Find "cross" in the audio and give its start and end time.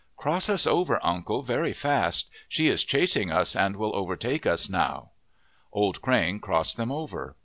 0.17-0.49